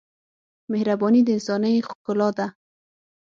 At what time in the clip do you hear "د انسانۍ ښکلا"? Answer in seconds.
1.25-2.29